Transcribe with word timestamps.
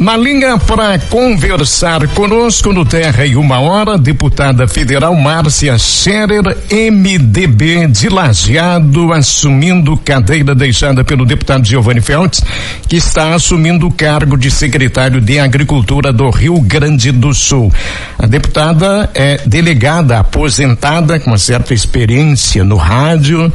Na 0.00 0.16
linha 0.16 0.56
para 0.56 0.98
conversar 0.98 2.08
conosco 2.08 2.72
no 2.72 2.86
Terra 2.86 3.26
em 3.26 3.36
uma 3.36 3.60
hora, 3.60 3.98
deputada 3.98 4.66
federal 4.66 5.14
Márcia 5.14 5.76
Scherer, 5.76 6.56
MDB 6.90 7.86
de 7.88 8.08
Lajeado, 8.08 9.12
assumindo 9.12 9.98
cadeira 9.98 10.54
deixada 10.54 11.04
pelo 11.04 11.26
deputado 11.26 11.66
Giovanni 11.66 12.00
Feltz, 12.00 12.42
que 12.88 12.96
está 12.96 13.34
assumindo 13.34 13.88
o 13.88 13.92
cargo 13.92 14.38
de 14.38 14.50
secretário 14.50 15.20
de 15.20 15.38
Agricultura 15.38 16.10
do 16.10 16.30
Rio 16.30 16.58
Grande 16.62 17.12
do 17.12 17.34
Sul. 17.34 17.70
A 18.18 18.26
deputada 18.26 19.10
é 19.14 19.42
delegada 19.44 20.18
aposentada, 20.18 21.20
com 21.20 21.30
uma 21.30 21.38
certa 21.38 21.74
experiência 21.74 22.64
no 22.64 22.76
rádio. 22.76 23.52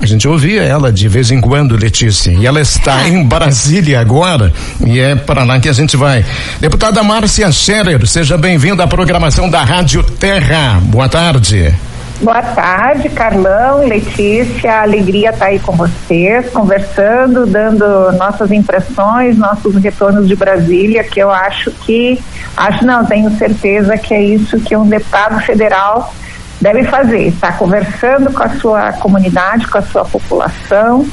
A 0.00 0.04
gente 0.04 0.26
ouvia 0.26 0.62
ela 0.62 0.92
de 0.92 1.06
vez 1.06 1.30
em 1.30 1.40
quando, 1.40 1.76
Letícia, 1.76 2.32
e 2.32 2.44
ela 2.44 2.60
está 2.60 3.06
em 3.08 3.22
Brasília 3.22 4.00
agora, 4.00 4.52
e 4.84 4.98
é 4.98 5.14
para 5.14 5.44
lá 5.44 5.60
que 5.60 5.68
a 5.68 5.75
gente 5.76 5.96
vai. 5.96 6.24
Deputada 6.58 7.02
Márcia 7.02 7.52
Scherer, 7.52 8.06
seja 8.06 8.36
bem-vinda 8.36 8.82
à 8.82 8.86
programação 8.86 9.48
da 9.48 9.62
Rádio 9.62 10.02
Terra. 10.02 10.80
Boa 10.82 11.08
tarde. 11.08 11.74
Boa 12.20 12.40
tarde, 12.40 13.10
Carlão, 13.10 13.86
Letícia, 13.86 14.80
alegria 14.80 15.28
estar 15.28 15.46
aí 15.46 15.58
com 15.58 15.72
vocês, 15.72 16.48
conversando, 16.48 17.44
dando 17.44 18.10
nossas 18.12 18.50
impressões, 18.50 19.36
nossos 19.36 19.74
retornos 19.76 20.26
de 20.26 20.34
Brasília, 20.34 21.04
que 21.04 21.20
eu 21.20 21.30
acho 21.30 21.70
que, 21.70 22.18
acho 22.56 22.86
não, 22.86 23.04
tenho 23.04 23.30
certeza 23.36 23.98
que 23.98 24.14
é 24.14 24.22
isso 24.22 24.58
que 24.60 24.74
um 24.74 24.88
deputado 24.88 25.38
federal 25.42 26.14
deve 26.58 26.84
fazer, 26.84 27.26
estar 27.26 27.52
tá 27.52 27.58
conversando 27.58 28.32
com 28.32 28.42
a 28.42 28.48
sua 28.48 28.92
comunidade, 28.94 29.68
com 29.68 29.76
a 29.76 29.82
sua 29.82 30.04
população, 30.06 31.06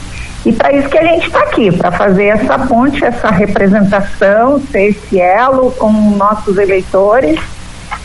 e 0.46 0.52
para 0.52 0.74
isso 0.74 0.90
que 0.90 0.98
a 0.98 1.04
gente 1.04 1.28
está 1.28 1.40
aqui, 1.40 1.72
para 1.72 1.92
fazer 1.92 2.26
essa 2.26 2.60
ponte, 2.60 3.04
essa 3.04 3.30
representação, 3.30 4.62
ser 4.72 4.90
esse 4.90 5.20
elo 5.20 5.72
com 5.72 5.92
nossos 5.92 6.58
eleitores 6.58 7.40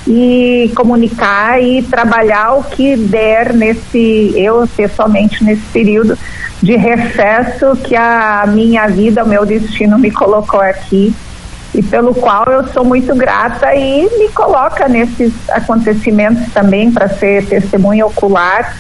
e 0.07 0.71
comunicar 0.77 1.61
e 1.61 1.83
trabalhar 1.83 2.55
o 2.55 2.63
que 2.63 2.97
der 2.97 3.53
nesse, 3.53 4.33
eu 4.37 4.69
pessoalmente 4.77 5.43
nesse 5.43 5.63
período 5.73 6.17
de 6.63 6.77
recesso 6.77 7.77
que 7.83 7.97
a 7.97 8.45
minha 8.47 8.87
vida, 8.87 9.25
o 9.25 9.29
meu 9.29 9.45
destino 9.45 9.99
me 9.99 10.11
colocou 10.11 10.61
aqui 10.61 11.15
e 11.75 11.83
pelo 11.83 12.15
qual 12.15 12.45
eu 12.47 12.67
sou 12.69 12.85
muito 12.85 13.15
grata 13.15 13.75
e 13.75 14.09
me 14.19 14.29
coloca 14.29 14.89
nesses 14.89 15.33
acontecimentos 15.51 16.53
também 16.53 16.91
para 16.91 17.09
ser 17.09 17.45
testemunha 17.47 18.07
ocular 18.07 18.77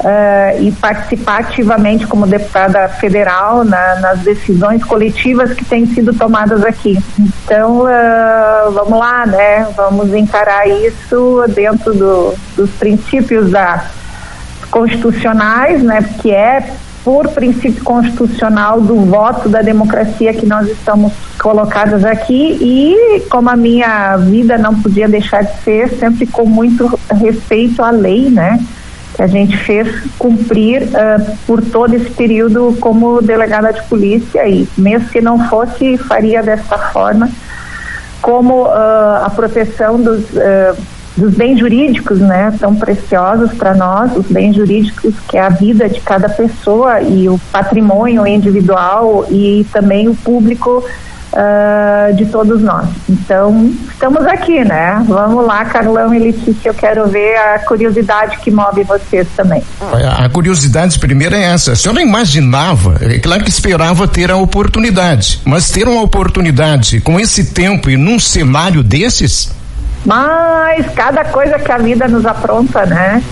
uh, 0.00 0.62
e 0.62 0.72
participar 0.72 1.40
ativamente 1.40 2.06
como 2.06 2.26
deputada 2.26 2.88
federal 2.88 3.64
na, 3.64 3.96
nas 4.00 4.20
decisões 4.20 4.84
coletivas 4.84 5.52
que 5.52 5.64
têm 5.64 5.86
sido 5.86 6.12
tomadas 6.14 6.64
aqui. 6.64 6.98
Então, 7.18 7.80
uh, 7.80 8.72
vamos 8.72 8.98
lá, 8.98 9.26
né? 9.26 9.68
Vamos 9.76 10.12
encarar 10.14 10.68
isso 10.68 11.44
dentro 11.54 11.94
do, 11.94 12.34
dos 12.56 12.70
princípios 12.72 13.50
da, 13.50 13.84
constitucionais, 14.70 15.82
né? 15.82 16.04
Que 16.20 16.30
é 16.32 16.74
por 17.04 17.28
princípio 17.28 17.84
constitucional 17.84 18.80
do 18.80 18.96
voto 19.04 19.48
da 19.48 19.62
democracia 19.62 20.34
que 20.34 20.44
nós 20.44 20.68
estamos 20.68 21.12
colocadas 21.38 22.04
aqui 22.04 22.58
e 22.60 23.20
como 23.30 23.48
a 23.48 23.54
minha 23.54 24.16
vida 24.16 24.58
não 24.58 24.74
podia 24.74 25.08
deixar 25.08 25.42
de 25.42 25.56
ser 25.62 25.88
sempre 26.00 26.26
com 26.26 26.44
muito 26.44 26.98
respeito 27.12 27.80
à 27.80 27.90
lei, 27.90 28.28
né? 28.28 28.58
A 29.18 29.26
gente 29.26 29.56
fez 29.56 29.88
cumprir 30.18 30.82
uh, 30.82 31.36
por 31.46 31.62
todo 31.62 31.94
esse 31.94 32.10
período 32.10 32.76
como 32.80 33.22
delegada 33.22 33.72
de 33.72 33.82
polícia 33.84 34.46
e 34.48 34.68
mesmo 34.76 35.08
que 35.08 35.20
não 35.20 35.48
fosse 35.48 35.96
faria 35.98 36.42
dessa 36.42 36.78
forma 36.78 37.28
como 38.20 38.64
uh, 38.64 39.24
a 39.24 39.30
proteção 39.34 40.00
dos, 40.00 40.24
uh, 40.30 40.76
dos 41.16 41.34
bens 41.34 41.58
jurídicos 41.58 42.20
né 42.20 42.54
tão 42.58 42.74
preciosos 42.74 43.52
para 43.54 43.74
nós 43.74 44.14
os 44.16 44.26
bens 44.26 44.54
jurídicos 44.54 45.14
que 45.28 45.36
é 45.36 45.40
a 45.40 45.48
vida 45.48 45.88
de 45.88 46.00
cada 46.00 46.28
pessoa 46.28 47.00
e 47.00 47.28
o 47.28 47.38
patrimônio 47.50 48.26
individual 48.26 49.26
e 49.30 49.66
também 49.72 50.08
o 50.08 50.14
público 50.14 50.84
uh, 51.36 52.14
de 52.14 52.26
todos 52.26 52.60
nós. 52.62 52.88
Então, 53.08 53.72
estamos 53.88 54.24
aqui, 54.26 54.64
né? 54.64 55.04
Vamos 55.06 55.44
lá, 55.44 55.64
Carlão 55.66 56.14
e 56.14 56.18
Letícia, 56.18 56.70
eu 56.70 56.74
quero 56.74 57.06
ver 57.06 57.36
a 57.36 57.58
curiosidade 57.60 58.38
que 58.38 58.50
move 58.50 58.82
vocês 58.84 59.28
também. 59.36 59.62
A 60.18 60.28
curiosidade 60.28 60.98
primeira 60.98 61.36
é 61.36 61.44
essa. 61.44 61.72
A 61.72 61.76
senhora 61.76 62.00
imaginava, 62.00 62.96
é 63.00 63.18
claro 63.18 63.44
que 63.44 63.50
esperava 63.50 64.08
ter 64.08 64.30
a 64.30 64.36
oportunidade, 64.36 65.40
mas 65.44 65.70
ter 65.70 65.86
uma 65.86 66.02
oportunidade 66.02 67.00
com 67.00 67.20
esse 67.20 67.52
tempo 67.52 67.90
e 67.90 67.96
num 67.96 68.18
cenário 68.18 68.82
desses? 68.82 69.54
Mas 70.04 70.86
cada 70.94 71.24
coisa 71.24 71.58
que 71.58 71.70
a 71.70 71.78
vida 71.78 72.06
nos 72.08 72.24
apronta, 72.24 72.86
né? 72.86 73.22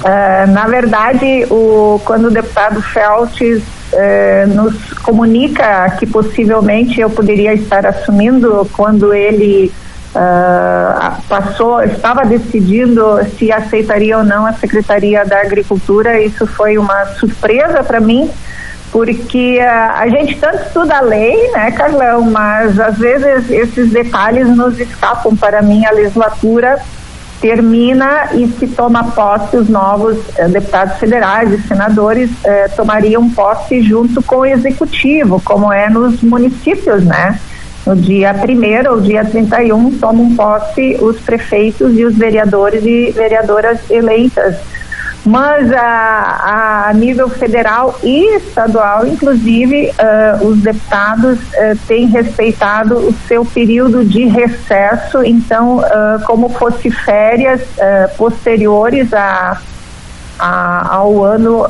Uh, 0.00 0.50
na 0.52 0.66
verdade, 0.66 1.46
o, 1.50 2.00
quando 2.04 2.26
o 2.26 2.30
deputado 2.30 2.82
Feltes 2.82 3.62
uh, 3.92 4.54
nos 4.54 4.92
comunica 4.94 5.90
que 5.98 6.06
possivelmente 6.06 7.00
eu 7.00 7.10
poderia 7.10 7.54
estar 7.54 7.86
assumindo 7.86 8.68
quando 8.72 9.12
ele 9.12 9.72
uh, 10.14 11.22
passou, 11.28 11.82
estava 11.82 12.24
decidindo 12.24 13.24
se 13.38 13.52
aceitaria 13.52 14.18
ou 14.18 14.24
não 14.24 14.46
a 14.46 14.52
Secretaria 14.52 15.24
da 15.24 15.40
Agricultura. 15.40 16.20
Isso 16.20 16.46
foi 16.46 16.78
uma 16.78 17.06
surpresa 17.18 17.82
para 17.82 18.00
mim, 18.00 18.30
porque 18.90 19.58
uh, 19.60 19.92
a 19.94 20.08
gente 20.08 20.36
tanto 20.36 20.62
estuda 20.66 20.96
a 20.96 21.00
lei, 21.00 21.50
né, 21.52 21.70
Carlão, 21.72 22.22
mas 22.22 22.78
às 22.78 22.98
vezes 22.98 23.50
esses 23.50 23.90
detalhes 23.90 24.48
nos 24.48 24.78
escapam 24.80 25.36
para 25.36 25.62
mim 25.62 25.84
a 25.84 25.92
legislatura 25.92 26.80
termina 27.40 28.30
e 28.34 28.46
se 28.48 28.66
toma 28.68 29.04
posse 29.12 29.56
os 29.56 29.68
novos 29.68 30.18
eh, 30.36 30.48
deputados 30.48 30.98
federais 30.98 31.52
e 31.52 31.60
senadores 31.62 32.30
eh, 32.44 32.68
tomariam 32.68 33.28
posse 33.30 33.82
junto 33.82 34.22
com 34.22 34.36
o 34.36 34.46
executivo, 34.46 35.40
como 35.44 35.72
é 35.72 35.88
nos 35.88 36.22
municípios, 36.22 37.04
né? 37.04 37.38
No 37.86 37.94
dia 37.94 38.34
1 38.34 38.90
ou 38.90 39.00
dia 39.00 39.24
31 39.24 39.98
tomam 39.98 40.34
posse 40.34 40.96
os 41.00 41.20
prefeitos 41.20 41.96
e 41.96 42.04
os 42.04 42.16
vereadores 42.16 42.84
e 42.84 43.12
vereadoras 43.12 43.78
eleitas 43.88 44.56
mas 45.26 45.72
a, 45.72 46.86
a 46.88 46.94
nível 46.94 47.28
federal 47.28 47.98
e 48.00 48.36
estadual, 48.36 49.04
inclusive, 49.04 49.90
uh, 49.90 50.46
os 50.46 50.58
deputados 50.58 51.36
uh, 51.40 51.76
têm 51.88 52.06
respeitado 52.06 52.96
o 52.96 53.12
seu 53.26 53.44
período 53.44 54.04
de 54.04 54.24
recesso, 54.26 55.24
então, 55.24 55.78
uh, 55.78 56.24
como 56.24 56.48
fosse 56.50 56.92
férias 56.92 57.60
posteriores 58.16 59.12
a, 59.12 59.60
a, 60.38 60.94
ao 60.94 61.24
ano 61.24 61.66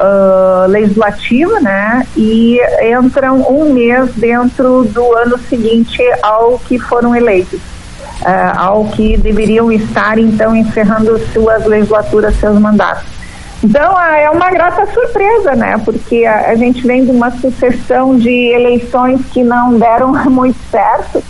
legislativo, 0.68 1.58
né? 1.60 2.06
E 2.16 2.58
entram 3.02 3.40
um 3.40 3.72
mês 3.72 4.10
dentro 4.14 4.84
do 4.84 5.14
ano 5.14 5.38
seguinte 5.38 6.02
ao 6.22 6.58
que 6.58 6.78
foram 6.78 7.14
eleitos. 7.14 7.60
ao 8.56 8.84
que 8.88 9.16
deveriam 9.16 9.70
estar 9.72 10.18
então 10.18 10.54
encerrando 10.54 11.18
suas 11.32 11.64
legislaturas, 11.64 12.34
seus 12.36 12.58
mandatos. 12.58 13.15
Então 13.64 13.98
é 14.00 14.30
uma 14.30 14.50
grata 14.50 14.86
surpresa, 14.92 15.54
né? 15.54 15.80
Porque 15.84 16.24
a, 16.24 16.50
a, 16.50 16.54
gente 16.56 16.86
vem 16.86 17.04
de 17.04 17.10
uma 17.10 17.30
sucessão 17.30 18.16
de 18.16 18.30
eleições 18.30 19.20
que 19.32 19.42
não 19.42 19.78
deram 19.78 20.12
muito 20.30 20.58
certo 20.70 21.22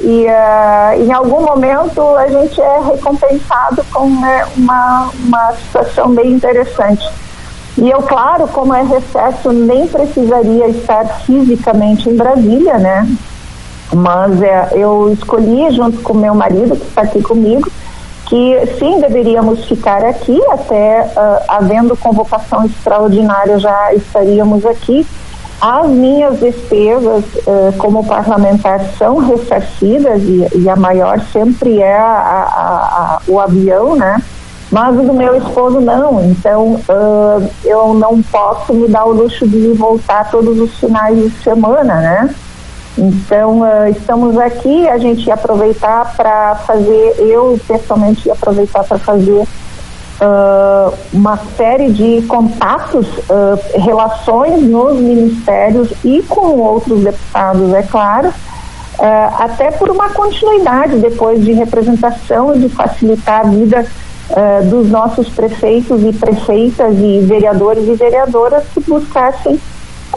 e 0.00 0.26
uh, 0.26 1.02
em 1.02 1.12
algum 1.12 1.42
momento 1.42 2.00
a 2.16 2.28
gente 2.28 2.60
é 2.60 2.80
recompensado 2.80 3.84
com 3.92 4.08
né, 4.08 4.46
uma, 4.56 5.10
uma 5.24 5.52
situação 5.52 6.14
bem 6.14 6.32
interessante. 6.32 7.04
E 7.76 7.88
eu, 7.88 8.02
claro, 8.02 8.48
como 8.48 8.74
é 8.74 8.82
recesso, 8.82 9.52
nem 9.52 9.86
precisaria 9.86 10.68
estar 10.68 11.04
fisicamente 11.20 12.08
em 12.08 12.16
Brasília, 12.16 12.76
né? 12.78 13.08
Mas 13.94 14.42
é, 14.42 14.70
eu 14.72 15.12
escolhi, 15.12 15.70
junto 15.70 16.00
com 16.02 16.12
meu 16.12 16.34
marido, 16.34 16.76
que 16.76 16.86
está 16.86 17.02
aqui 17.02 17.22
comigo, 17.22 17.70
que 18.28 18.66
sim 18.78 19.00
deveríamos 19.00 19.64
ficar 19.64 20.04
aqui 20.04 20.38
até 20.50 21.00
uh, 21.02 21.44
havendo 21.48 21.96
convocação 21.96 22.66
extraordinária 22.66 23.58
já 23.58 23.94
estaríamos 23.94 24.66
aqui. 24.66 25.06
As 25.60 25.88
minhas 25.88 26.38
despesas 26.38 27.24
uh, 27.24 27.72
como 27.78 28.06
parlamentar 28.06 28.80
são 28.98 29.16
ressarcidas 29.16 30.22
e, 30.22 30.46
e, 30.54 30.68
a 30.68 30.76
maior 30.76 31.20
sempre 31.32 31.80
é 31.80 31.96
a, 31.96 32.04
a, 32.04 33.18
a, 33.18 33.20
o 33.26 33.40
avião, 33.40 33.96
né? 33.96 34.22
Mas 34.70 34.96
o 34.98 35.02
do 35.02 35.14
meu 35.14 35.34
esposo 35.34 35.80
não, 35.80 36.22
então 36.22 36.74
uh, 36.74 37.50
eu 37.64 37.94
não 37.94 38.22
posso 38.22 38.74
me 38.74 38.86
dar 38.86 39.06
o 39.06 39.12
luxo 39.12 39.48
de 39.48 39.72
voltar 39.72 40.30
todos 40.30 40.60
os 40.60 40.78
finais 40.78 41.16
de 41.16 41.30
semana, 41.42 41.94
né? 41.94 42.34
Então, 42.96 43.60
uh, 43.60 43.88
estamos 43.90 44.36
aqui, 44.38 44.88
a 44.88 44.98
gente 44.98 45.26
ia 45.26 45.34
aproveitar 45.34 46.16
para 46.16 46.54
fazer, 46.56 47.14
eu 47.18 47.58
pessoalmente 47.66 48.26
ia 48.26 48.32
aproveitar 48.32 48.82
para 48.84 48.98
fazer 48.98 49.42
uh, 50.20 50.94
uma 51.12 51.38
série 51.56 51.92
de 51.92 52.22
contatos, 52.26 53.06
uh, 53.06 53.78
relações 53.78 54.62
nos 54.62 54.98
ministérios 54.98 55.92
e 56.04 56.22
com 56.22 56.58
outros 56.58 57.04
deputados, 57.04 57.72
é 57.74 57.82
claro, 57.82 58.32
até 59.38 59.70
por 59.70 59.90
uma 59.90 60.08
continuidade 60.08 60.96
depois 60.96 61.44
de 61.44 61.52
representação 61.52 62.56
e 62.56 62.58
de 62.58 62.68
facilitar 62.68 63.46
a 63.46 63.48
vida 63.48 63.86
dos 64.68 64.90
nossos 64.90 65.28
prefeitos 65.28 66.02
e 66.02 66.12
prefeitas 66.12 66.98
e 66.98 67.20
vereadores 67.20 67.86
e 67.86 67.94
vereadoras 67.94 68.64
que 68.74 68.80
buscassem 68.80 69.60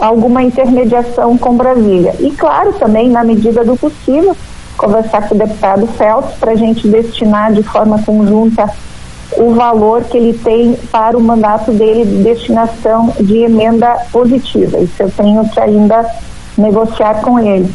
alguma 0.02 0.42
intermediação 0.42 1.38
com 1.38 1.56
Brasília. 1.56 2.16
E 2.20 2.32
claro, 2.32 2.74
também, 2.74 3.08
na 3.08 3.24
medida 3.24 3.64
do 3.64 3.78
possível, 3.78 4.36
conversar 4.76 5.30
com 5.30 5.36
o 5.36 5.38
deputado 5.38 5.86
Feltz 5.86 6.34
para 6.40 6.54
a 6.54 6.56
gente 6.56 6.88
destinar 6.88 7.54
de 7.54 7.62
forma 7.62 8.02
conjunta 8.02 8.68
o 9.38 9.54
valor 9.54 10.04
que 10.04 10.18
ele 10.18 10.34
tem 10.34 10.74
para 10.92 11.16
o 11.16 11.22
mandato 11.22 11.72
dele 11.72 12.04
de 12.04 12.24
destinação 12.24 13.14
de 13.20 13.38
emenda 13.38 13.96
positiva. 14.12 14.80
Isso 14.80 15.04
eu 15.04 15.12
tenho 15.12 15.48
que 15.50 15.60
ainda 15.60 16.06
negociar 16.58 17.22
com 17.22 17.40
ele, 17.40 17.72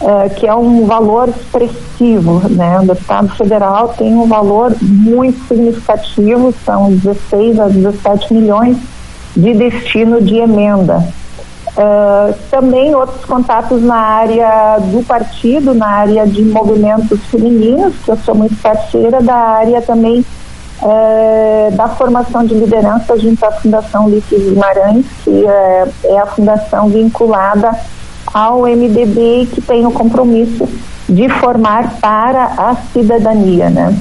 uh, 0.00 0.32
que 0.36 0.46
é 0.46 0.54
um 0.54 0.86
valor 0.86 1.28
expressivo, 1.28 2.40
né? 2.48 2.80
O 2.80 2.86
deputado 2.86 3.28
federal 3.36 3.88
tem 3.88 4.14
um 4.14 4.26
valor 4.26 4.74
muito 4.80 5.46
significativo, 5.46 6.54
são 6.64 6.92
16 6.92 7.60
a 7.60 7.68
17 7.68 8.32
milhões 8.32 8.78
de 9.36 9.52
destino 9.52 10.22
de 10.22 10.36
emenda. 10.36 11.04
Uh, 11.76 12.32
também 12.52 12.94
outros 12.94 13.24
contatos 13.24 13.82
na 13.82 13.96
área 13.96 14.78
do 14.78 15.04
partido, 15.04 15.74
na 15.74 15.88
área 15.88 16.24
de 16.24 16.42
movimentos 16.44 17.18
femininos, 17.24 17.92
que 18.04 18.12
eu 18.12 18.16
sou 18.18 18.34
muito 18.34 18.54
parceira 18.62 19.20
da 19.20 19.34
área 19.34 19.82
também 19.82 20.24
uh, 20.80 21.76
da 21.76 21.88
formação 21.88 22.44
de 22.44 22.54
liderança 22.54 23.18
junto 23.18 23.44
à 23.44 23.50
Fundação 23.50 24.06
Ulisses 24.06 24.50
Guimarães, 24.50 25.04
que 25.24 25.30
uh, 25.30 25.92
é 26.04 26.18
a 26.18 26.26
fundação 26.26 26.88
vinculada 26.88 27.76
ao 28.32 28.62
MDB 28.62 29.48
que 29.52 29.60
tem 29.60 29.84
o 29.84 29.90
compromisso 29.90 30.68
de 31.08 31.28
formar 31.28 31.94
para 32.00 32.44
a 32.56 32.76
cidadania, 32.92 33.68
né? 33.68 33.96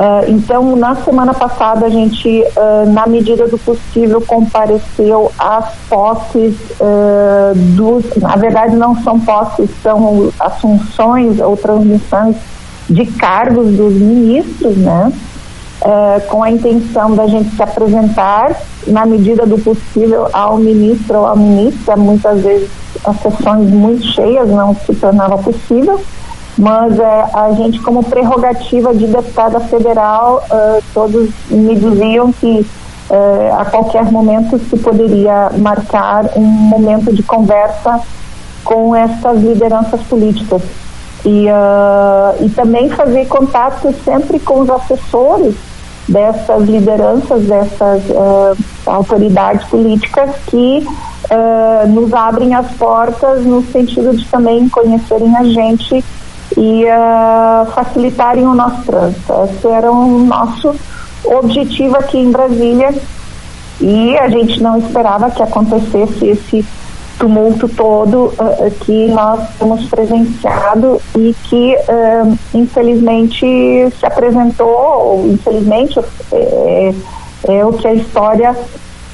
Uh, 0.00 0.30
então, 0.30 0.74
na 0.76 0.94
semana 0.94 1.34
passada, 1.34 1.84
a 1.84 1.90
gente, 1.90 2.26
uh, 2.26 2.90
na 2.90 3.06
medida 3.06 3.46
do 3.46 3.58
possível, 3.58 4.18
compareceu 4.22 5.30
às 5.38 5.74
posses 5.90 6.54
uh, 6.80 7.54
dos. 7.76 8.16
Na 8.16 8.34
verdade, 8.34 8.74
não 8.76 8.96
são 9.02 9.20
posses, 9.20 9.68
são 9.82 10.32
assunções 10.40 11.38
ou 11.38 11.54
transmissões 11.54 12.34
de 12.88 13.04
cargos 13.04 13.76
dos 13.76 13.92
ministros, 13.92 14.74
né? 14.78 15.12
com 16.28 16.42
a 16.42 16.50
intenção 16.50 17.14
da 17.14 17.26
gente 17.26 17.56
se 17.56 17.62
apresentar, 17.62 18.54
na 18.86 19.06
medida 19.06 19.46
do 19.46 19.58
possível, 19.58 20.28
ao 20.30 20.58
ministro 20.58 21.20
ou 21.20 21.26
à 21.26 21.34
ministra. 21.34 21.96
Muitas 21.96 22.42
vezes, 22.42 22.68
as 23.02 23.18
sessões 23.20 23.70
muito 23.70 24.04
cheias 24.08 24.48
não 24.48 24.74
se 24.74 24.94
tornava 24.94 25.38
possível 25.38 25.98
mas 26.60 26.98
é, 26.98 27.24
a 27.32 27.52
gente 27.52 27.80
como 27.80 28.04
prerrogativa 28.04 28.92
de 28.92 29.06
deputada 29.06 29.58
federal, 29.60 30.44
uh, 30.50 30.82
todos 30.92 31.30
me 31.50 31.74
diziam 31.74 32.30
que 32.32 32.66
uh, 33.08 33.54
a 33.58 33.64
qualquer 33.64 34.04
momento 34.12 34.58
se 34.68 34.76
poderia 34.76 35.50
marcar 35.56 36.26
um 36.36 36.44
momento 36.44 37.14
de 37.14 37.22
conversa 37.22 37.98
com 38.62 38.94
essas 38.94 39.40
lideranças 39.40 40.02
políticas. 40.02 40.60
E, 41.24 41.46
uh, 41.46 42.44
e 42.44 42.50
também 42.50 42.90
fazer 42.90 43.26
contato 43.26 43.94
sempre 44.04 44.38
com 44.38 44.60
os 44.60 44.68
assessores 44.68 45.54
dessas 46.06 46.68
lideranças, 46.68 47.42
dessas 47.44 48.02
autoridades 48.84 49.64
políticas 49.68 50.30
que 50.46 50.84
nos 51.88 52.12
abrem 52.12 52.52
as 52.52 52.66
portas 52.72 53.44
no 53.44 53.62
sentido 53.66 54.16
de 54.16 54.26
também 54.26 54.68
conhecerem 54.68 55.36
a 55.36 55.44
gente 55.44 56.02
e 56.60 56.84
uh, 56.84 57.64
facilitarem 57.72 58.46
o 58.46 58.54
nosso 58.54 58.82
trânsito. 58.82 59.32
Esse 59.44 59.66
era 59.66 59.90
o 59.90 60.18
nosso 60.18 60.74
objetivo 61.24 61.96
aqui 61.96 62.18
em 62.18 62.30
Brasília 62.30 62.94
e 63.80 64.16
a 64.18 64.28
gente 64.28 64.62
não 64.62 64.76
esperava 64.76 65.30
que 65.30 65.42
acontecesse 65.42 66.26
esse 66.26 66.64
tumulto 67.18 67.66
todo 67.66 68.26
uh, 68.26 68.70
que 68.80 69.08
nós 69.08 69.40
temos 69.58 69.88
presenciado 69.88 71.00
e 71.16 71.34
que 71.44 71.74
uh, 71.76 72.38
infelizmente 72.52 73.46
se 73.98 74.06
apresentou, 74.06 74.68
ou 74.68 75.28
infelizmente 75.28 75.98
é, 76.30 76.94
é 77.48 77.64
o 77.64 77.72
que 77.72 77.88
a 77.88 77.94
história 77.94 78.54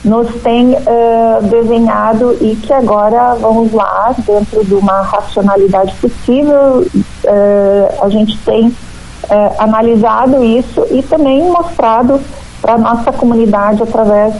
nos 0.06 0.32
tem 0.40 0.70
uh, 0.70 1.42
desenhado 1.42 2.38
e 2.40 2.54
que 2.54 2.72
agora 2.72 3.34
vamos 3.34 3.72
lá, 3.72 4.14
dentro 4.24 4.64
de 4.64 4.72
uma 4.72 5.02
racionalidade 5.02 5.92
possível, 5.96 6.86
uh, 6.94 8.04
a 8.04 8.08
gente 8.08 8.38
tem 8.38 8.68
uh, 8.68 8.74
analisado 9.58 10.44
isso 10.44 10.86
e 10.92 11.02
também 11.02 11.42
mostrado 11.50 12.20
para 12.62 12.74
a 12.74 12.78
nossa 12.78 13.12
comunidade 13.12 13.82
através 13.82 14.32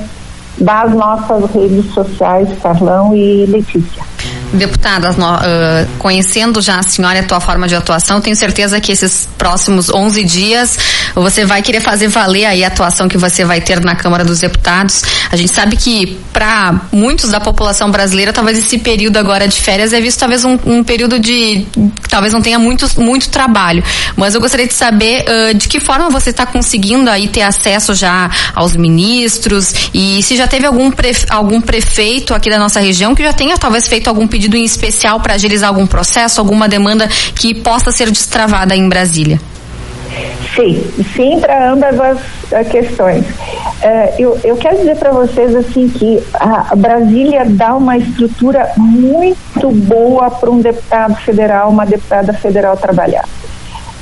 das 0.59 0.93
nossas 0.95 1.51
redes 1.51 1.93
sociais, 1.93 2.49
Carlão 2.63 3.15
e 3.15 3.45
Letícia. 3.47 4.05
Deputada, 4.53 5.11
uh, 5.11 5.99
conhecendo 5.99 6.61
já 6.63 6.79
a 6.79 6.83
senhora 6.83 7.17
e 7.17 7.21
a 7.21 7.25
tua 7.25 7.41
forma 7.41 7.67
de 7.67 7.75
atuação, 7.75 8.21
tenho 8.21 8.37
certeza 8.37 8.81
que 8.81 8.93
esses 8.93 9.29
próximos 9.37 9.91
11 9.93 10.25
dias 10.25 10.79
você 11.15 11.45
vai 11.45 11.63
querer 11.63 11.81
fazer 11.81 12.09
valer 12.09 12.45
aí 12.45 12.65
a 12.65 12.69
atuação 12.69 13.09
que 13.09 13.19
você 13.19 13.45
vai 13.45 13.61
ter 13.61 13.81
na 13.81 13.95
Câmara 13.95 14.25
dos 14.25 14.41
Deputados. 14.41 15.03
A 15.31 15.37
gente 15.37 15.53
sabe 15.53 15.77
que 15.77 16.19
para 16.33 16.81
muitos 16.93 17.31
da 17.31 17.41
população 17.41 17.91
brasileira, 17.91 18.33
talvez 18.33 18.59
esse 18.59 18.79
período 18.79 19.17
agora 19.17 19.49
de 19.49 19.61
férias 19.61 19.93
é 19.93 20.01
visto 20.01 20.19
talvez 20.19 20.45
um, 20.45 20.59
um 20.67 20.85
período 20.85 21.19
de 21.19 21.67
talvez 22.09 22.33
não 22.33 22.43
tenha 22.43 22.59
muito, 22.59 22.89
muito 23.01 23.29
trabalho. 23.29 23.83
Mas 24.17 24.35
eu 24.35 24.41
gostaria 24.41 24.67
de 24.67 24.75
saber 24.75 25.25
uh, 25.25 25.55
de 25.55 25.69
que 25.69 25.81
forma 25.81 26.11
você 26.11 26.31
está 26.31 26.47
conseguindo 26.47 27.11
aí 27.11 27.29
ter 27.29 27.43
acesso 27.43 27.95
já 27.95 28.31
aos 28.55 28.75
ministros 28.77 29.91
e 29.93 30.23
se 30.23 30.37
já 30.37 30.47
teve 30.47 30.67
algum, 30.67 30.91
prefe, 30.91 31.27
algum 31.29 31.61
prefeito 31.61 32.35
aqui 32.35 32.51
da 32.51 32.59
nossa 32.59 32.81
região 32.81 33.15
que 33.15 33.23
já 33.23 33.33
tenha 33.33 33.57
talvez 33.59 33.89
feito 33.89 34.09
algum 34.09 34.27
pedido 34.27 34.57
em 34.57 34.65
especial 34.65 35.21
para 35.21 35.35
agilizar 35.35 35.69
algum 35.69 35.87
processo, 35.87 36.41
alguma 36.41 36.69
demanda 36.69 37.09
que 37.35 37.55
possa 37.55 37.91
ser 37.91 38.11
destravada 38.11 38.75
em 38.75 38.89
Brasília? 38.89 39.41
Sim, 40.55 40.83
sim 41.15 41.41
para 41.41 41.73
ambas 41.73 42.01
as 42.53 42.69
questões. 42.69 43.25
Uh, 43.27 44.15
eu, 44.19 44.41
eu 44.43 44.57
quero 44.57 44.79
dizer 44.79 44.97
para 44.97 45.13
vocês 45.13 45.55
assim 45.55 45.89
que 45.89 46.23
a 46.35 46.75
Brasília 46.75 47.45
dá 47.45 47.75
uma 47.75 47.99
estrutura 47.99 48.73
muito 48.77 49.71
boa 49.71 50.31
para 50.31 50.51
um 50.51 50.61
deputado 50.61 51.15
federal, 51.17 51.71
uma 51.71 51.85
deputada 51.85 52.33
federal 52.33 52.77
trabalhar. 52.77 53.25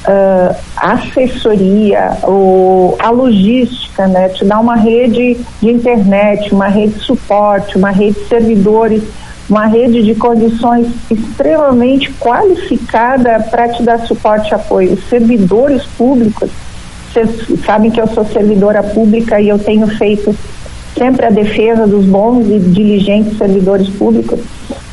Uh, 0.07 0.55
assessoria, 0.77 2.19
o, 2.25 2.95
a 2.99 3.11
logística, 3.11 4.07
né? 4.07 4.29
Te 4.29 4.45
dá 4.45 4.61
uma 4.61 4.77
rede 4.77 5.39
de 5.61 5.71
internet, 5.71 6.53
uma 6.55 6.69
rede 6.69 6.95
de 6.95 7.01
suporte, 7.01 7.77
uma 7.77 7.91
rede 7.91 8.21
de 8.21 8.29
servidores 8.29 9.03
uma 9.49 9.67
rede 9.67 10.03
de 10.03 10.15
condições 10.15 10.89
extremamente 11.11 12.13
qualificada 12.15 13.41
para 13.51 13.69
te 13.69 13.83
dar 13.83 13.99
suporte 14.07 14.51
e 14.51 14.55
apoio. 14.55 14.99
Servidores 15.09 15.85
públicos, 15.99 16.51
vocês 17.13 17.31
sabem 17.65 17.91
que 17.91 18.01
eu 18.01 18.09
sou 18.09 18.25
servidora 18.25 18.83
pública 18.83 19.41
e 19.41 19.49
eu 19.49 19.59
tenho 19.59 19.87
feito 19.87 20.35
sempre 20.97 21.27
a 21.27 21.31
defesa 21.31 21.87
dos 21.87 22.05
bons 22.05 22.49
e 22.49 22.59
diligentes 22.59 23.37
servidores 23.37 23.89
públicos. 23.91 24.41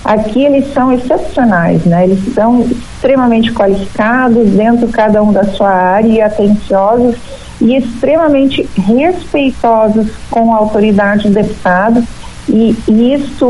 Aqui 0.04 0.44
eles 0.44 0.74
são 0.74 0.92
excepcionais, 0.92 1.86
né? 1.86 2.06
Eles 2.06 2.34
são 2.34 2.62
extremamente 2.62 3.52
qualificados 3.54 4.50
dentro 4.50 4.88
cada 4.90 5.22
um 5.22 5.32
da 5.32 5.46
sua 5.46 5.70
área 5.70 6.08
e 6.08 6.22
atenciosos 6.22 7.16
e 7.62 7.76
extremamente 7.76 8.68
respeitosos 8.76 10.08
com 10.30 10.54
a 10.54 10.58
autoridade 10.58 11.28
do 11.28 11.36
deputado 11.36 12.04
e, 12.50 12.76
isso, 13.14 13.46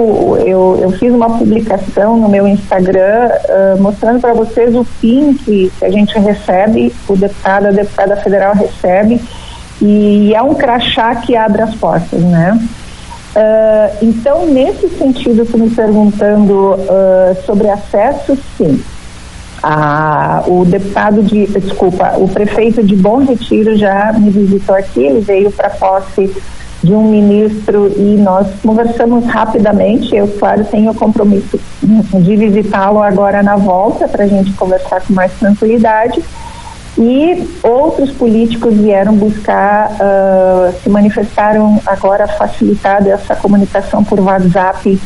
eu, 0.45 0.77
eu 0.81 0.91
fiz 0.91 1.13
uma 1.13 1.38
publicação 1.38 2.17
no 2.17 2.27
meu 2.27 2.48
Instagram 2.48 3.29
uh, 3.29 3.81
mostrando 3.81 4.19
para 4.19 4.33
vocês 4.33 4.75
o 4.75 4.86
PIN 5.00 5.33
que, 5.33 5.71
que, 5.79 5.86
a 5.86 5.89
gente 5.89 6.17
recebe, 6.19 6.93
o 7.07 7.15
deputado, 7.15 7.67
a 7.67 7.71
deputada 7.71 8.17
federal 8.17 8.53
recebe, 8.53 9.21
e 9.81 10.33
é 10.36 10.41
um 10.41 10.53
crachá 10.53 11.15
que 11.15 11.36
abre 11.36 11.62
as 11.62 11.74
portas, 11.75 12.21
né? 12.21 12.60
Uh, 13.33 14.05
então, 14.05 14.45
nesse 14.45 14.89
sentido, 14.89 15.45
tu 15.45 15.57
me 15.57 15.69
perguntando 15.69 16.74
uh, 16.74 17.45
sobre 17.45 17.69
acesso, 17.69 18.38
sim. 18.57 18.83
Ah, 19.63 20.43
o 20.48 20.65
deputado 20.65 21.21
de, 21.21 21.45
desculpa, 21.45 22.15
o 22.17 22.27
prefeito 22.27 22.83
de 22.83 22.95
Bom 22.95 23.17
Retiro 23.17 23.77
já 23.77 24.12
me 24.12 24.31
visitou 24.31 24.75
aqui, 24.75 25.03
ele 25.03 25.21
veio 25.21 25.51
para 25.51 25.69
posse 25.69 26.36
de 26.83 26.93
um 26.93 27.09
ministro 27.09 27.91
e 27.95 28.17
nós 28.17 28.47
conversamos 28.61 29.25
rapidamente. 29.25 30.15
Eu, 30.15 30.27
claro, 30.27 30.65
tenho 30.65 30.91
o 30.91 30.95
compromisso 30.95 31.59
de 31.81 32.35
visitá-lo 32.35 33.01
agora 33.01 33.43
na 33.43 33.55
volta 33.55 34.07
para 34.07 34.23
a 34.23 34.27
gente 34.27 34.51
conversar 34.53 35.01
com 35.01 35.13
mais 35.13 35.31
tranquilidade. 35.33 36.21
E 36.97 37.47
outros 37.63 38.11
políticos 38.11 38.73
vieram 38.73 39.13
buscar, 39.13 39.91
uh, 39.91 40.73
se 40.83 40.89
manifestaram 40.89 41.79
agora 41.85 42.27
facilitada 42.27 43.09
essa 43.09 43.35
comunicação 43.35 44.03
por 44.03 44.19
WhatsApp 44.19 45.00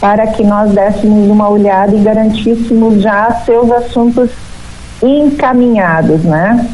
para 0.00 0.26
que 0.28 0.44
nós 0.44 0.72
dessemos 0.72 1.28
uma 1.28 1.48
olhada 1.48 1.94
e 1.94 2.00
garantíssemos 2.00 3.02
já 3.02 3.42
seus 3.44 3.70
assuntos 3.70 4.30
encaminhados, 5.02 6.22
né? 6.22 6.68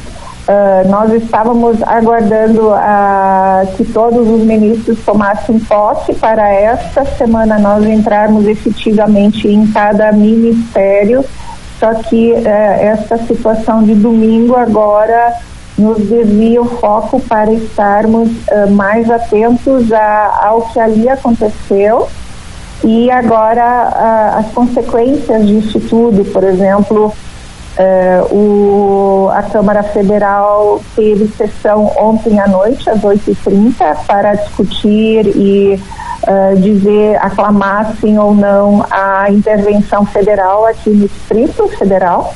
Uh, 0.48 0.88
nós 0.88 1.12
estávamos 1.12 1.76
aguardando 1.82 2.70
uh, 2.70 3.76
que 3.76 3.84
todos 3.84 4.26
os 4.26 4.40
ministros 4.40 4.98
tomassem 5.04 5.58
posse 5.60 6.14
para 6.14 6.48
esta 6.48 7.04
semana 7.04 7.58
nós 7.58 7.84
entrarmos 7.84 8.46
efetivamente 8.46 9.46
em 9.46 9.66
cada 9.66 10.10
ministério, 10.10 11.22
só 11.78 11.92
que 11.96 12.32
uh, 12.32 12.48
esta 12.80 13.18
situação 13.18 13.82
de 13.82 13.94
domingo 13.94 14.56
agora 14.56 15.34
nos 15.76 15.98
desvia 15.98 16.62
o 16.62 16.64
foco 16.64 17.20
para 17.20 17.52
estarmos 17.52 18.30
uh, 18.30 18.70
mais 18.70 19.10
atentos 19.10 19.92
a, 19.92 20.46
ao 20.46 20.62
que 20.62 20.80
ali 20.80 21.10
aconteceu. 21.10 22.08
E 22.82 23.10
agora 23.10 23.90
uh, 23.90 24.38
as 24.38 24.46
consequências 24.52 25.46
disso 25.46 25.78
tudo, 25.80 26.24
por 26.32 26.42
exemplo, 26.42 27.12
uh, 27.78 28.34
o, 28.34 29.30
a 29.30 29.42
Câmara 29.42 29.82
Federal 29.82 30.80
teve 30.94 31.28
sessão 31.28 31.92
ontem 31.96 32.38
à 32.40 32.46
noite, 32.46 32.88
às 32.90 33.00
8h30, 33.00 33.96
para 34.06 34.34
discutir 34.34 35.26
e 35.36 35.80
dizer, 36.60 37.16
aclamar 37.22 37.94
sim 38.00 38.18
ou 38.18 38.34
não 38.34 38.84
a 38.90 39.30
intervenção 39.30 40.04
federal 40.04 40.66
aqui 40.66 40.90
no 40.90 41.08
Distrito 41.08 41.66
Federal. 41.68 42.34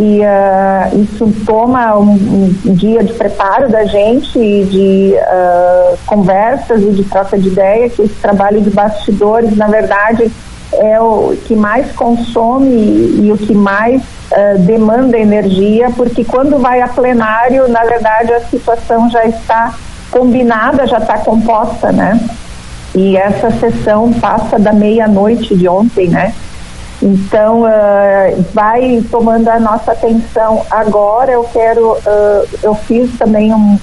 E 0.00 0.20
uh, 0.20 1.02
isso 1.02 1.30
toma 1.44 1.98
um, 1.98 2.14
um, 2.14 2.74
dia 2.74 3.04
de 3.04 3.12
preparo 3.12 3.68
da 3.68 3.84
gente 3.84 4.38
e 4.38 4.64
de 4.64 5.14
uh, 5.14 5.98
conversas 6.06 6.82
e 6.82 6.90
de 6.90 7.04
troca 7.04 7.38
de 7.38 7.48
ideias, 7.48 7.98
esse 7.98 8.14
trabalho 8.14 8.62
de 8.62 8.70
bastidores, 8.70 9.54
na 9.58 9.66
verdade, 9.66 10.32
é 10.72 11.00
o 11.00 11.36
que 11.44 11.54
mais 11.54 11.92
consome 11.92 12.70
e, 13.22 13.32
o 13.32 13.36
que 13.36 13.54
mais 13.54 14.02
uh, 14.02 14.58
demanda 14.58 15.18
energia, 15.18 15.90
porque 15.90 16.24
quando 16.24 16.58
vai 16.58 16.80
a 16.80 16.88
plenário, 16.88 17.68
na 17.68 17.84
verdade, 17.84 18.32
a 18.32 18.40
situação 18.40 19.10
já 19.10 19.24
está 19.24 19.74
combinada, 20.10 20.86
já 20.86 20.98
está 20.98 21.18
composta, 21.18 21.92
né? 21.92 22.20
E 22.94 23.16
essa 23.16 23.50
sessão 23.52 24.12
passa 24.14 24.58
da 24.58 24.72
meia-noite 24.72 25.54
de 25.56 25.68
ontem, 25.68 26.08
né? 26.08 26.34
Então, 27.02 27.62
uh, 27.62 28.44
vai 28.52 29.02
tomando 29.10 29.48
a 29.48 29.58
nossa 29.58 29.92
atenção 29.92 30.66
agora. 30.70 31.32
Eu 31.32 31.44
quero, 31.44 31.92
uh, 31.92 32.48
eu 32.62 32.74
fiz 32.74 33.16
também 33.18 33.54
um, 33.54 33.78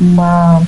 uma, 0.00 0.62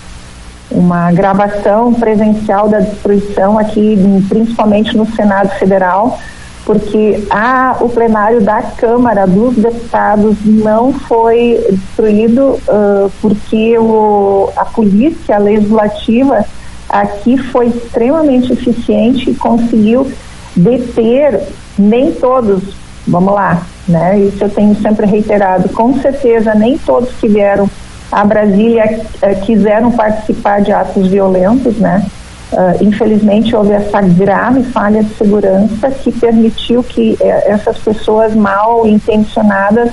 uma 0.71 1.11
gravação 1.13 1.93
presencial 1.93 2.69
da 2.69 2.81
destruição 2.81 3.59
aqui, 3.59 3.97
principalmente 4.29 4.97
no 4.97 5.07
Senado 5.15 5.51
Federal, 5.59 6.19
porque 6.65 7.27
a, 7.31 7.77
o 7.81 7.89
plenário 7.89 8.41
da 8.41 8.63
Câmara 8.63 9.27
dos 9.27 9.57
Deputados 9.57 10.37
não 10.45 10.93
foi 10.93 11.59
destruído 11.71 12.61
uh, 12.69 13.11
porque 13.21 13.77
o, 13.79 14.51
a 14.57 14.65
polícia 14.65 15.39
legislativa 15.39 16.45
aqui 16.89 17.37
foi 17.37 17.69
extremamente 17.69 18.53
eficiente 18.53 19.31
e 19.31 19.35
conseguiu 19.35 20.11
deter 20.55 21.41
nem 21.79 22.13
todos, 22.13 22.63
vamos 23.07 23.33
lá, 23.33 23.63
né? 23.89 24.19
Isso 24.19 24.45
eu 24.45 24.51
tenho 24.51 24.75
sempre 24.77 25.07
reiterado, 25.07 25.69
com 25.71 25.99
certeza 26.01 26.55
nem 26.55 26.77
todos 26.79 27.11
que 27.21 27.29
vieram 27.29 27.69
a 28.11 28.25
Brasília 28.25 29.01
eh, 29.23 29.35
quiseram 29.37 29.93
participar 29.93 30.61
de 30.63 30.73
atos 30.73 31.09
violentos, 31.09 31.77
né? 31.77 32.05
Uh, 32.53 32.83
infelizmente 32.83 33.55
houve 33.55 33.71
essa 33.71 34.01
grave 34.01 34.65
falha 34.65 35.05
de 35.05 35.15
segurança 35.15 35.89
que 35.89 36.11
permitiu 36.11 36.83
que 36.83 37.17
eh, 37.21 37.45
essas 37.47 37.79
pessoas 37.79 38.35
mal 38.35 38.85
intencionadas 38.89 39.89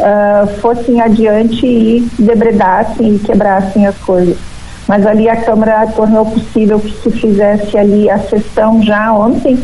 uh, 0.00 0.46
fossem 0.62 1.02
adiante 1.02 1.66
e 1.66 2.08
depredassem 2.18 3.16
e 3.16 3.18
quebrassem 3.18 3.86
as 3.86 3.94
coisas. 3.98 4.38
Mas 4.86 5.04
ali 5.06 5.28
a 5.28 5.36
Câmara 5.36 5.86
tornou 5.88 6.24
possível 6.24 6.80
que 6.80 6.92
se 7.02 7.10
fizesse 7.10 7.76
ali 7.76 8.08
a 8.08 8.18
sessão 8.20 8.82
já 8.82 9.12
ontem 9.12 9.58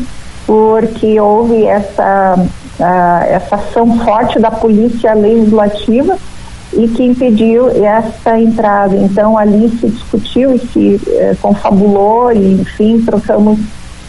porque 0.45 1.19
houve 1.19 1.65
essa, 1.65 2.35
uh, 2.37 3.23
essa 3.27 3.55
ação 3.55 3.97
forte 4.05 4.37
da 4.37 4.51
polícia 4.51 5.15
legislativa 5.15 6.15
e 6.75 6.87
que 6.89 7.03
impediu 7.03 7.69
essa 7.69 8.39
entrada. 8.39 8.95
Então 8.95 9.37
ali 9.37 9.69
se 9.79 9.87
discutiu 9.87 10.53
e 10.53 10.59
se 10.59 11.01
eh, 11.07 11.35
confabulou 11.41 12.31
e 12.31 12.53
enfim 12.53 13.01
trocamos 13.01 13.59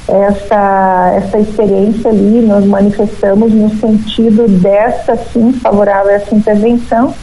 essa 0.09 1.15
essa 1.17 1.39
experiência 1.39 2.11
ali, 2.11 2.41
nos 2.41 2.65
manifestamos 2.65 3.53
no 3.53 3.71
sentido 3.81 4.47
dessa 4.49 5.17
sim 5.33 5.53
favorável 5.53 6.11
a 6.13 6.15
essa 6.15 6.35
intervenção, 6.35 7.15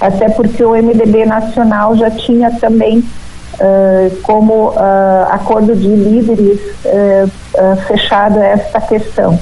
até 0.00 0.28
porque 0.28 0.64
o 0.64 0.70
MDB 0.70 1.26
nacional 1.26 1.96
já 1.96 2.10
tinha 2.10 2.50
também 2.52 2.98
uh, 2.98 4.16
como 4.22 4.70
uh, 4.70 5.24
acordo 5.30 5.74
de 5.74 5.88
líderes 5.88 6.60
uh, 6.84 7.76
fechado 7.86 8.38
esta 8.38 8.80
questão. 8.80 9.38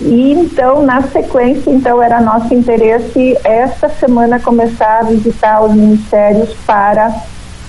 E 0.00 0.32
então, 0.32 0.82
na 0.82 1.02
sequência, 1.02 1.70
então 1.70 2.02
era 2.02 2.20
nosso 2.20 2.52
interesse 2.52 3.38
esta 3.44 3.88
semana 3.88 4.40
começar 4.40 5.00
a 5.00 5.02
visitar 5.04 5.62
os 5.62 5.72
ministérios 5.72 6.52
para 6.66 7.08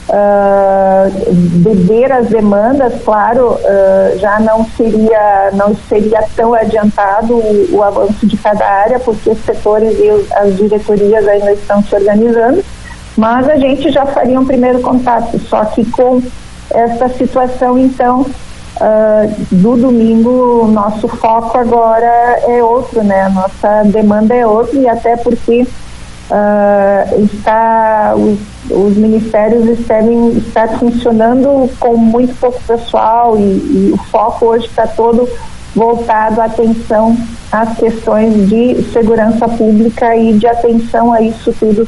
uh, 0.10 1.34
beber 1.34 2.12
as 2.12 2.27
demandas, 2.27 2.94
claro, 3.03 3.53
uh, 3.53 4.20
já 4.20 4.39
não 4.39 4.65
seria, 4.75 5.51
não 5.53 5.75
seria 5.88 6.24
tão 6.36 6.53
adiantado 6.53 7.36
o, 7.36 7.75
o, 7.75 7.84
avanço 7.84 8.25
de 8.25 8.38
cada 8.38 8.65
área, 8.65 9.00
porque 9.00 9.29
os 9.29 9.39
setores 9.46 9.96
e 10.00 10.34
as 10.36 10.55
diretorias 10.55 11.27
ainda 11.27 11.53
estão 11.53 11.84
se 11.84 11.94
organizando, 11.94 12.63
mas 13.15 13.48
a 13.48 13.55
gente 13.58 13.91
já 13.91 14.05
faria 14.05 14.39
um 14.39 14.46
primeiro 14.46 14.82
contato, 14.82 15.39
só 15.39 15.63
que 15.65 15.86
com 15.91 16.22
essa 16.72 17.08
situação, 17.10 17.77
então, 17.77 18.25
uh, 18.75 19.46
do 19.51 19.77
domingo, 19.77 20.67
nosso 20.67 21.08
foco 21.08 21.58
agora 21.58 22.39
é 22.48 22.63
outro, 22.63 23.03
né? 23.03 23.29
Nossa 23.29 23.84
demanda 23.86 24.34
é 24.34 24.46
outra 24.46 24.77
e 24.77 24.88
até 24.88 25.15
porque 25.17 25.62
uh, 26.32 27.25
está, 27.25 28.13
os, 28.15 28.39
os 28.70 28.98
ministérios 28.98 29.77
devem 29.86 30.29
estar 30.38 30.67
funcionando 30.79 31.70
com 31.79 31.98
muito 31.98 32.36
pouco 32.39 32.62
pessoal 32.63 33.38
e, 33.38 33.41
e 33.41 33.91
o 33.94 33.98
foco 33.98 34.46
hoje 34.46 34.65
está 34.67 34.88
todo 34.88 35.27
voltado 35.75 36.39
à 36.39 36.46
atenção 36.46 37.17
às 37.51 37.77
questões 37.77 38.50
de 38.50 38.82
segurança 38.91 39.48
pública 39.48 40.15
e 40.15 40.34
de 40.34 40.48
atenção 40.48 41.13
a 41.13 41.22
isso 41.22 41.53
tudo 41.60 41.88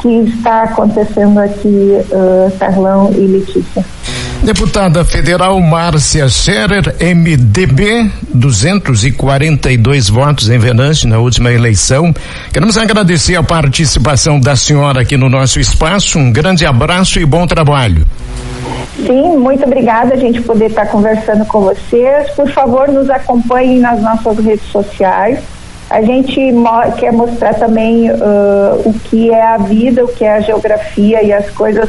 que 0.00 0.08
está 0.08 0.64
acontecendo 0.64 1.38
aqui, 1.38 1.98
uh, 2.10 2.58
Carlão 2.58 3.10
e 3.12 3.26
Letícia. 3.26 3.84
Deputada 4.44 5.02
federal 5.06 5.58
Márcia 5.58 6.28
Scherer, 6.28 6.94
MDB, 7.00 8.10
242 8.34 10.10
votos 10.10 10.50
em 10.50 10.58
Venâncio 10.58 11.08
na 11.08 11.18
última 11.18 11.50
eleição. 11.50 12.14
Queremos 12.52 12.76
agradecer 12.76 13.36
a 13.36 13.42
participação 13.42 14.38
da 14.38 14.54
senhora 14.54 15.00
aqui 15.00 15.16
no 15.16 15.30
nosso 15.30 15.58
espaço. 15.58 16.18
Um 16.18 16.30
grande 16.30 16.66
abraço 16.66 17.18
e 17.18 17.24
bom 17.24 17.46
trabalho. 17.46 18.06
Sim, 18.96 19.38
muito 19.38 19.64
obrigada 19.64 20.12
a 20.12 20.18
gente 20.18 20.42
poder 20.42 20.66
estar 20.66 20.86
conversando 20.88 21.46
com 21.46 21.62
vocês. 21.62 22.28
Por 22.32 22.50
favor, 22.50 22.88
nos 22.88 23.08
acompanhem 23.08 23.80
nas 23.80 23.98
nossas 24.02 24.38
redes 24.44 24.66
sociais. 24.66 25.38
A 25.88 26.02
gente 26.02 26.52
mo 26.52 26.92
quer 26.98 27.12
mostrar 27.12 27.54
também 27.54 28.10
uh, 28.10 28.82
o 28.84 28.94
que 29.04 29.30
é 29.30 29.42
a 29.42 29.56
vida, 29.56 30.04
o 30.04 30.08
que 30.08 30.22
é 30.22 30.34
a 30.34 30.40
geografia 30.40 31.22
e 31.22 31.32
as 31.32 31.48
coisas. 31.50 31.88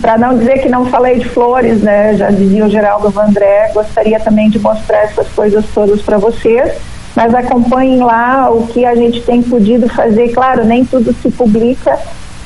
Para 0.00 0.16
não 0.16 0.38
dizer 0.38 0.60
que 0.60 0.68
não 0.68 0.86
falei 0.86 1.18
de 1.18 1.28
flores, 1.28 1.82
né? 1.82 2.14
Já 2.16 2.30
dizia 2.30 2.64
o 2.64 2.70
Geraldo 2.70 3.10
Vandré, 3.10 3.70
gostaria 3.74 4.18
também 4.18 4.48
de 4.48 4.58
mostrar 4.58 5.02
essas 5.04 5.28
coisas 5.28 5.64
todas 5.74 6.00
para 6.00 6.16
vocês. 6.16 6.72
Mas 7.14 7.34
acompanhem 7.34 7.98
lá 7.98 8.50
o 8.50 8.66
que 8.68 8.84
a 8.84 8.94
gente 8.94 9.20
tem 9.22 9.42
podido 9.42 9.88
fazer. 9.88 10.28
Claro, 10.30 10.64
nem 10.64 10.84
tudo 10.84 11.14
se 11.20 11.30
publica, 11.30 11.98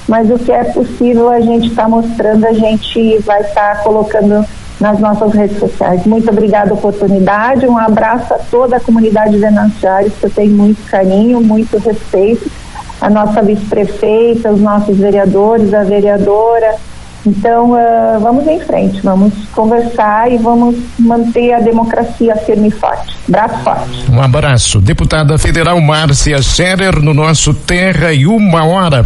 mas 0.08 0.30
o 0.30 0.38
que 0.38 0.50
é 0.50 0.64
possível 0.64 1.30
a 1.30 1.40
gente 1.40 1.68
está 1.68 1.88
mostrando, 1.88 2.44
a 2.44 2.52
gente 2.52 3.18
vai 3.18 3.42
estar 3.42 3.76
tá 3.76 3.82
colocando 3.82 4.44
nas 4.80 4.98
nossas 4.98 5.32
redes 5.32 5.58
sociais. 5.58 6.04
Muito 6.04 6.28
obrigada 6.30 6.70
a 6.70 6.74
oportunidade, 6.74 7.66
um 7.66 7.78
abraço 7.78 8.34
a 8.34 8.38
toda 8.38 8.76
a 8.76 8.80
comunidade 8.80 9.36
venanciária, 9.36 10.10
que 10.10 10.24
eu 10.24 10.30
tenho 10.30 10.54
muito 10.54 10.82
carinho, 10.90 11.40
muito 11.40 11.78
respeito, 11.78 12.50
a 13.00 13.08
nossa 13.08 13.42
vice-prefeita, 13.42 14.50
os 14.50 14.60
nossos 14.60 14.96
vereadores, 14.96 15.72
a 15.72 15.84
vereadora. 15.84 16.74
Então, 17.26 17.72
uh, 17.72 18.20
vamos 18.20 18.46
em 18.46 18.60
frente, 18.60 19.00
vamos 19.00 19.32
conversar 19.52 20.30
e 20.30 20.36
vamos 20.36 20.76
manter 20.98 21.54
a 21.54 21.60
democracia 21.60 22.36
firme 22.36 22.68
e 22.68 22.70
forte. 22.70 23.16
Braço 23.26 23.56
forte. 23.64 24.10
Um 24.10 24.20
abraço. 24.20 24.80
Deputada 24.80 25.38
Federal 25.38 25.80
Márcia 25.80 26.40
Scherer 26.42 27.00
no 27.00 27.14
nosso 27.14 27.54
Terra 27.54 28.12
e 28.12 28.26
Uma 28.26 28.64
Hora. 28.64 29.02